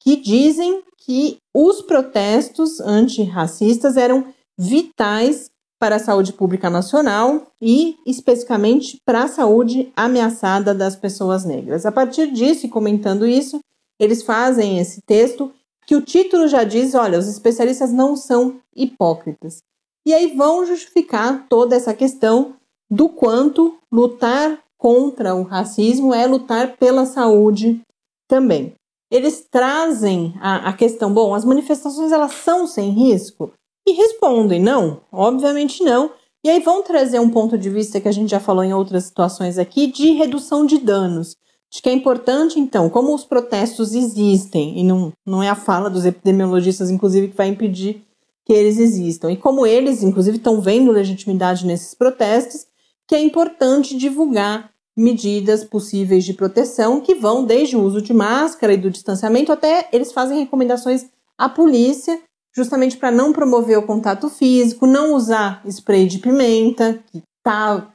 [0.00, 4.26] que dizem que os protestos antirracistas eram
[4.58, 11.84] vitais para a saúde pública nacional e, especificamente, para a saúde ameaçada das pessoas negras.
[11.84, 13.60] A partir disso, e comentando isso,
[14.00, 15.52] eles fazem esse texto
[15.86, 19.58] que o título já diz: olha, os especialistas não são hipócritas.
[20.06, 22.54] E aí vão justificar toda essa questão
[22.90, 27.80] do quanto lutar contra o racismo é lutar pela saúde
[28.28, 28.74] também.
[29.10, 33.52] Eles trazem a, a questão, bom, as manifestações elas são sem risco?
[33.86, 36.10] E respondem, não, obviamente não.
[36.44, 39.04] E aí vão trazer um ponto de vista que a gente já falou em outras
[39.04, 41.36] situações aqui, de redução de danos.
[41.72, 45.90] Acho que é importante, então, como os protestos existem, e não, não é a fala
[45.90, 48.04] dos epidemiologistas, inclusive, que vai impedir
[48.44, 52.64] que eles existam, e como eles, inclusive, estão vendo legitimidade nesses protestos,
[53.08, 58.72] que é importante divulgar medidas possíveis de proteção que vão desde o uso de máscara
[58.72, 61.06] e do distanciamento até eles fazem recomendações
[61.36, 62.18] à polícia
[62.56, 67.92] justamente para não promover o contato físico, não usar spray de pimenta, que tá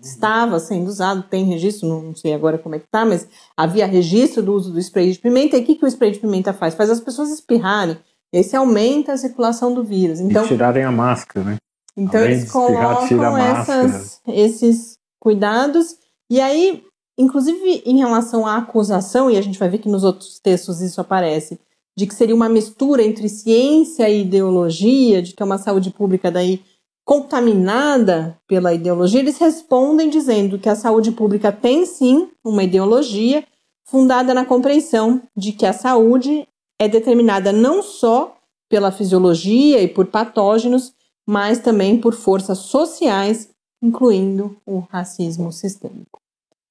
[0.00, 4.42] estava sendo usado, tem registro, não sei agora como é que tá, mas havia registro
[4.42, 5.56] do uso do spray de pimenta.
[5.56, 6.74] E o que, que o spray de pimenta faz?
[6.74, 7.98] Faz as pessoas espirrarem.
[8.32, 10.20] Esse aumenta a circulação do vírus.
[10.20, 11.56] Então, e tirarem a máscara, né?
[11.96, 15.96] Então Além eles colocam essas, esses cuidados.
[16.30, 16.84] E aí,
[17.18, 21.00] inclusive em relação à acusação, e a gente vai ver que nos outros textos isso
[21.00, 21.58] aparece,
[21.96, 26.30] de que seria uma mistura entre ciência e ideologia, de que é uma saúde pública
[26.30, 26.62] daí
[27.06, 33.44] contaminada pela ideologia, eles respondem dizendo que a saúde pública tem sim uma ideologia
[33.84, 36.46] fundada na compreensão de que a saúde
[36.78, 38.36] é determinada não só
[38.68, 40.92] pela fisiologia e por patógenos,
[41.24, 43.50] mas também por forças sociais,
[43.82, 46.20] incluindo o racismo sistêmico.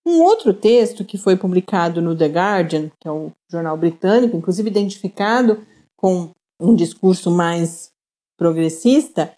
[0.05, 4.69] Um outro texto que foi publicado no The Guardian, que é um jornal britânico, inclusive
[4.69, 5.65] identificado
[5.95, 7.91] com um discurso mais
[8.37, 9.35] progressista,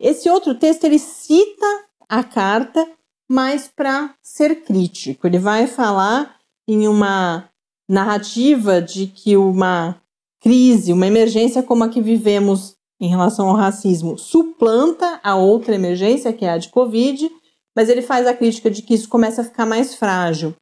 [0.00, 1.66] esse outro texto ele cita
[2.08, 2.86] a carta,
[3.28, 5.26] mas para ser crítico.
[5.26, 6.36] Ele vai falar
[6.68, 7.48] em uma
[7.88, 10.00] narrativa de que uma
[10.40, 16.32] crise, uma emergência como a que vivemos em relação ao racismo suplanta a outra emergência,
[16.32, 17.30] que é a de Covid,
[17.74, 20.54] mas ele faz a crítica de que isso começa a ficar mais frágil.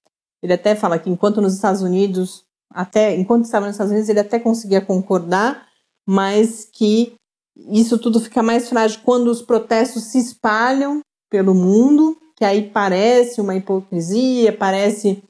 [0.43, 4.21] Ele até fala que enquanto nos Estados Unidos, até enquanto estava nos Estados Unidos, ele
[4.21, 5.69] até conseguia concordar,
[6.07, 7.15] mas que
[7.71, 13.41] isso tudo fica mais frágil quando os protestos se espalham pelo mundo, que aí parece
[13.41, 15.23] uma hipocrisia, parece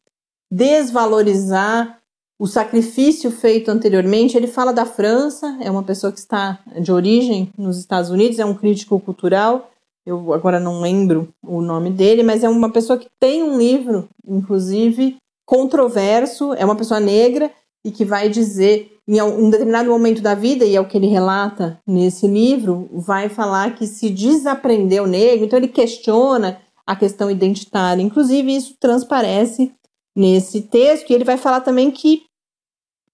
[0.50, 2.00] desvalorizar
[2.38, 4.36] o sacrifício feito anteriormente.
[4.36, 8.44] Ele fala da França, é uma pessoa que está de origem nos Estados Unidos, é
[8.44, 9.70] um crítico cultural.
[10.06, 14.08] Eu agora não lembro o nome dele, mas é uma pessoa que tem um livro,
[14.26, 15.16] inclusive,
[15.46, 17.50] controverso, é uma pessoa negra
[17.84, 21.06] e que vai dizer em um determinado momento da vida, e é o que ele
[21.06, 28.02] relata nesse livro, vai falar que se desaprendeu negro, então ele questiona a questão identitária.
[28.02, 29.72] Inclusive, isso transparece
[30.16, 32.24] nesse texto, e ele vai falar também que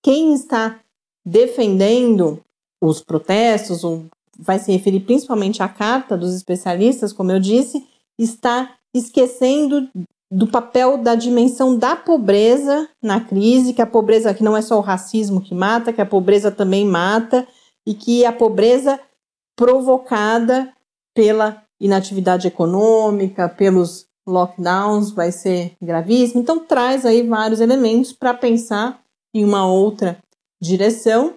[0.03, 0.80] quem está
[1.24, 2.42] defendendo
[2.82, 4.07] os protestos, ou
[4.38, 7.86] vai se referir principalmente à carta dos especialistas, como eu disse,
[8.18, 9.88] está esquecendo
[10.32, 14.78] do papel da dimensão da pobreza na crise, que a pobreza que não é só
[14.78, 17.46] o racismo que mata, que a pobreza também mata
[17.86, 19.01] e que a pobreza
[19.57, 20.72] provocada
[21.14, 26.40] pela inatividade econômica, pelos lockdowns vai ser gravíssimo.
[26.40, 29.00] Então traz aí vários elementos para pensar
[29.34, 30.18] em uma outra
[30.60, 31.34] direção.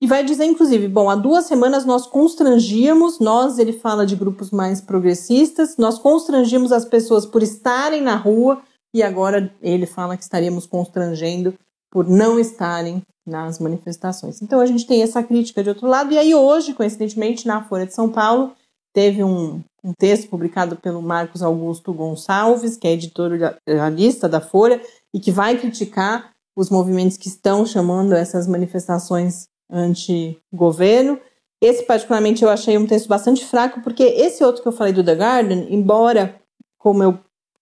[0.00, 4.52] E vai dizer, inclusive, bom, há duas semanas nós constrangíamos, nós, ele fala de grupos
[4.52, 8.62] mais progressistas, nós constrangimos as pessoas por estarem na rua
[8.94, 11.52] e agora ele fala que estaríamos constrangendo
[11.90, 14.40] por não estarem nas manifestações.
[14.40, 17.86] Então a gente tem essa crítica de outro lado, e aí hoje, coincidentemente, na Folha
[17.86, 18.52] de São Paulo,
[18.98, 24.82] teve um, um texto publicado pelo Marcos Augusto Gonçalves, que é editorialista da Folha,
[25.14, 31.20] e que vai criticar os movimentos que estão chamando essas manifestações anti-governo.
[31.60, 35.04] Esse, particularmente, eu achei um texto bastante fraco, porque esse outro que eu falei do
[35.04, 36.34] The Garden, embora,
[36.76, 37.20] como eu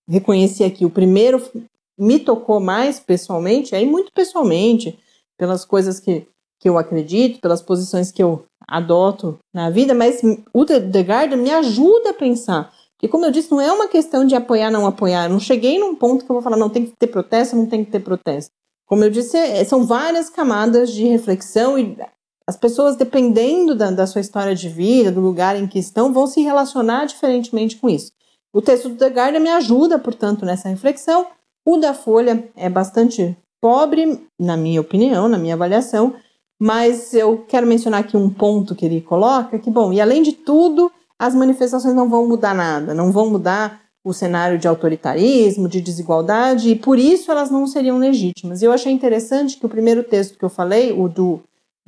[0.08, 1.42] reconheci aqui, o primeiro
[1.98, 4.98] me tocou mais pessoalmente, aí muito pessoalmente,
[5.36, 6.26] pelas coisas que,
[6.60, 10.20] que eu acredito, pelas posições que eu adoto na vida, mas
[10.52, 12.72] o The, Garden me ajuda a pensar.
[12.94, 15.24] Porque, como eu disse, não é uma questão de apoiar, não apoiar.
[15.24, 17.66] Eu não cheguei num ponto que eu vou falar, não, tem que ter protesto, não
[17.66, 18.50] tem que ter protesto.
[18.86, 21.96] Como eu disse, é, são várias camadas de reflexão e
[22.48, 26.26] as pessoas, dependendo da, da, sua história de vida, do lugar em que estão, vão
[26.26, 28.12] se relacionar diferentemente com isso.
[28.52, 31.26] O texto do The Guardian me ajuda, portanto, nessa reflexão.
[31.66, 36.14] O da Folha é bastante pobre, na minha opinião, na minha avaliação,
[36.60, 40.32] mas eu quero mencionar aqui um ponto que ele coloca, que, bom, e além de
[40.32, 45.80] tudo, as manifestações não vão mudar nada, não vão mudar o cenário de autoritarismo, de
[45.80, 48.62] desigualdade, e por isso elas não seriam legítimas.
[48.62, 51.40] Eu achei interessante que o primeiro texto que eu falei, o do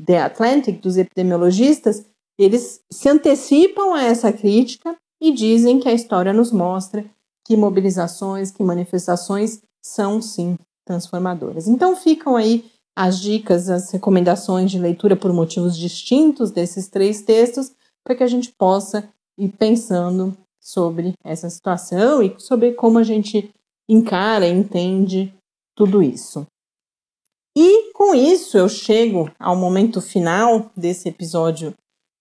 [0.04, 2.04] The Atlantic, dos epidemiologistas,
[2.38, 7.04] eles se antecipam a essa crítica e dizem que a história nos mostra
[7.44, 11.66] que mobilizações, que manifestações são sim transformadoras.
[11.68, 12.64] Então ficam aí
[13.00, 17.70] as dicas, as recomendações de leitura por motivos distintos desses três textos,
[18.02, 23.54] para que a gente possa ir pensando sobre essa situação e sobre como a gente
[23.88, 25.32] encara, entende
[25.76, 26.44] tudo isso.
[27.56, 31.72] E com isso eu chego ao momento final desse episódio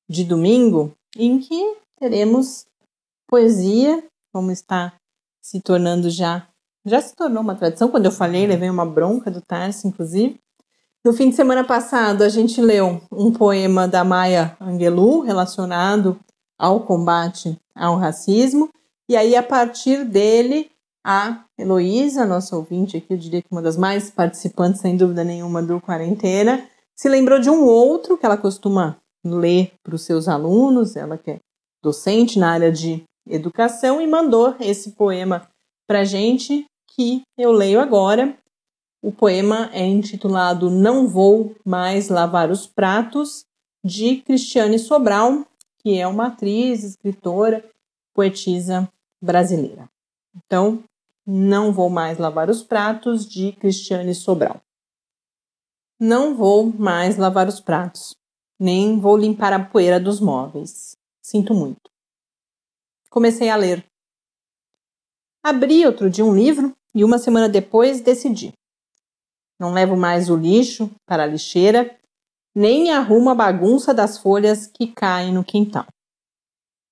[0.07, 2.67] de domingo, em que teremos
[3.27, 4.93] poesia, como está
[5.41, 6.47] se tornando já.
[6.85, 7.89] Já se tornou uma tradição.
[7.89, 10.39] Quando eu falei, levei uma bronca do Tarso, inclusive.
[11.07, 16.19] No fim de semana passado, a gente leu um poema da Maya Angelou relacionado
[16.59, 18.69] ao combate ao racismo.
[19.07, 20.69] E aí, a partir dele,
[21.05, 25.63] a Heloísa, nossa ouvinte aqui, eu diria que uma das mais participantes, sem dúvida nenhuma,
[25.63, 30.97] do Quarentena, se lembrou de um outro que ela costuma ler para os seus alunos,
[30.97, 31.39] ela que é
[31.81, 35.47] docente na área de educação, e mandou esse poema
[35.87, 38.37] para gente, que eu leio agora.
[39.07, 43.45] O poema é intitulado Não Vou Mais Lavar os Pratos,
[43.81, 45.45] de Cristiane Sobral,
[45.77, 47.63] que é uma atriz, escritora,
[48.13, 48.91] poetisa
[49.23, 49.89] brasileira.
[50.35, 50.83] Então,
[51.25, 54.59] Não Vou Mais Lavar os Pratos, de Cristiane Sobral.
[55.97, 58.13] Não vou mais lavar os pratos,
[58.59, 60.97] nem vou limpar a poeira dos móveis.
[61.21, 61.89] Sinto muito.
[63.09, 63.85] Comecei a ler.
[65.41, 68.53] Abri outro dia um livro e uma semana depois decidi.
[69.59, 71.97] Não levo mais o lixo para a lixeira
[72.57, 75.85] nem arruma a bagunça das folhas que caem no quintal.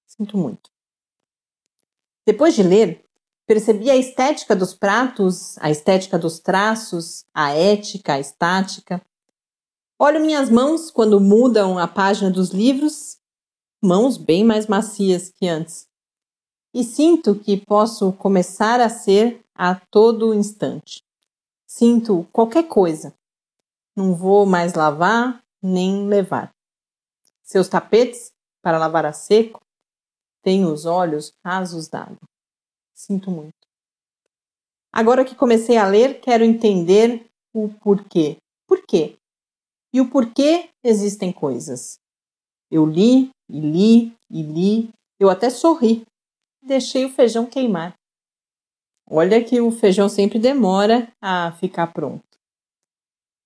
[0.06, 0.70] Sinto muito.
[2.24, 3.04] Depois de ler,
[3.48, 9.02] percebi a estética dos pratos, a estética dos traços, a ética, a estática.
[10.00, 13.18] Olho minhas mãos quando mudam a página dos livros,
[13.84, 15.88] mãos bem mais macias que antes.
[16.76, 21.05] E sinto que posso começar a ser a todo instante.
[21.78, 23.14] Sinto qualquer coisa.
[23.98, 26.50] Não vou mais lavar, nem levar.
[27.44, 29.60] Seus tapetes, para lavar a seco,
[30.42, 32.30] têm os olhos rasos d'água.
[32.94, 33.68] Sinto muito.
[34.90, 38.38] Agora que comecei a ler, quero entender o porquê.
[38.66, 39.18] Por quê?
[39.92, 41.98] E o porquê existem coisas.
[42.72, 46.06] Eu li, e li, e li, eu até sorri.
[46.62, 47.94] Deixei o feijão queimar.
[49.08, 52.24] Olha que o feijão sempre demora a ficar pronto.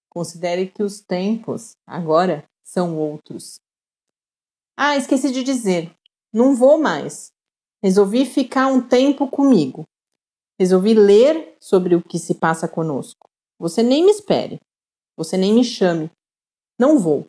[0.09, 3.59] Considere que os tempos agora são outros.
[4.77, 5.93] Ah, esqueci de dizer.
[6.33, 7.31] Não vou mais.
[7.83, 9.83] Resolvi ficar um tempo comigo.
[10.57, 13.29] Resolvi ler sobre o que se passa conosco.
[13.59, 14.59] Você nem me espere.
[15.17, 16.09] Você nem me chame.
[16.79, 17.27] Não vou.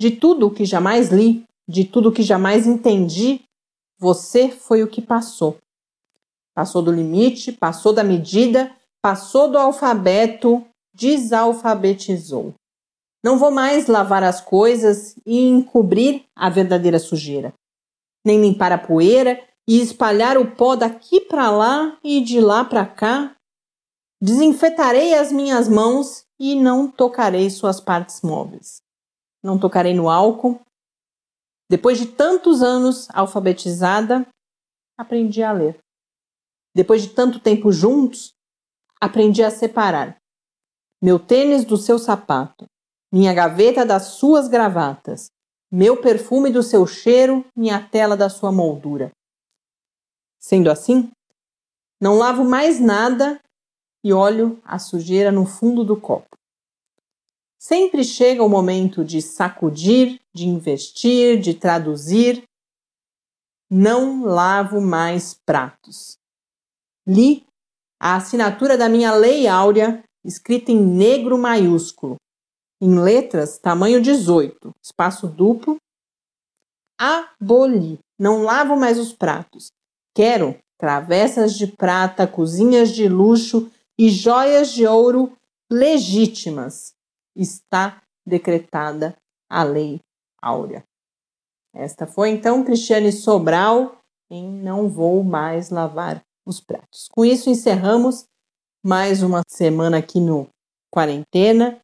[0.00, 3.42] De tudo o que jamais li, de tudo o que jamais entendi,
[3.98, 5.58] você foi o que passou.
[6.54, 12.54] Passou do limite, passou da medida, passou do alfabeto, desalfabetizou.
[13.24, 17.54] Não vou mais lavar as coisas e encobrir a verdadeira sujeira,
[18.24, 22.84] nem limpar a poeira e espalhar o pó daqui para lá e de lá para
[22.84, 23.34] cá.
[24.20, 28.82] Desinfetarei as minhas mãos e não tocarei suas partes móveis.
[29.42, 30.60] Não tocarei no álcool.
[31.70, 34.26] Depois de tantos anos alfabetizada,
[34.98, 35.81] aprendi a ler.
[36.74, 38.32] Depois de tanto tempo juntos,
[39.00, 40.16] aprendi a separar
[41.02, 42.64] meu tênis do seu sapato,
[43.12, 45.32] minha gaveta das suas gravatas,
[45.68, 49.10] meu perfume do seu cheiro, minha tela da sua moldura.
[50.38, 51.10] Sendo assim,
[52.00, 53.40] não lavo mais nada
[54.04, 56.36] e olho a sujeira no fundo do copo.
[57.58, 62.44] Sempre chega o momento de sacudir, de investir, de traduzir.
[63.68, 66.16] Não lavo mais pratos.
[67.06, 67.44] Li
[68.00, 72.16] a assinatura da minha Lei Áurea, escrita em negro maiúsculo,
[72.80, 75.76] em letras tamanho 18, espaço duplo.
[76.98, 77.98] Aboli.
[78.18, 79.70] Não lavo mais os pratos.
[80.14, 85.36] Quero travessas de prata, cozinhas de luxo e joias de ouro
[85.70, 86.92] legítimas.
[87.36, 89.16] Está decretada
[89.48, 90.00] a Lei
[90.40, 90.84] Áurea.
[91.74, 93.98] Esta foi então Cristiane Sobral
[94.30, 97.08] em Não Vou Mais Lavar os Pratos.
[97.12, 98.24] Com isso, encerramos
[98.84, 100.48] mais uma semana aqui no
[100.90, 101.82] Quarentena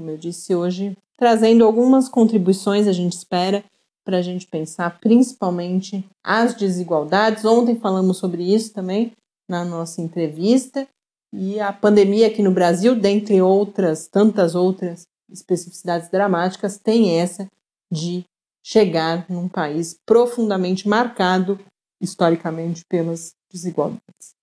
[0.00, 3.62] como eu disse hoje, trazendo algumas contribuições, a gente espera,
[4.02, 7.44] para a gente pensar principalmente as desigualdades.
[7.44, 9.12] Ontem falamos sobre isso também
[9.46, 10.88] na nossa entrevista.
[11.34, 17.46] E a pandemia aqui no Brasil, dentre outras, tantas outras especificidades dramáticas, tem essa
[17.92, 18.24] de
[18.64, 21.60] chegar num país profundamente marcado
[22.00, 24.34] historicamente pelas desigualdades.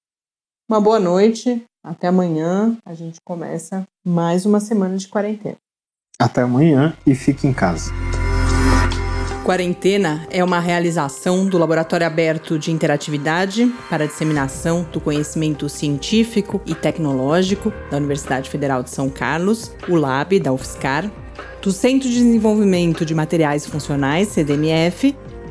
[0.69, 2.77] Uma boa noite, até amanhã.
[2.85, 5.57] A gente começa mais uma semana de quarentena.
[6.19, 7.91] Até amanhã e fique em casa.
[9.47, 16.61] Quarentena é uma realização do Laboratório Aberto de Interatividade para a Disseminação do Conhecimento Científico
[16.65, 21.09] e Tecnológico da Universidade Federal de São Carlos, o LAB da UFSCar,
[21.61, 25.15] do Centro de Desenvolvimento de Materiais Funcionais, CDMF,